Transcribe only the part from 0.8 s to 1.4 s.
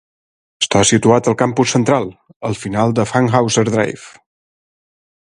situat al